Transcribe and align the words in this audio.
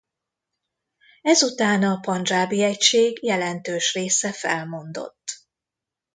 Ezután 1.21 1.83
a 1.83 1.99
pandzsábi 1.99 2.63
egység 2.63 3.23
jelentős 3.23 3.93
része 3.93 4.31
felmondott. 4.31 5.45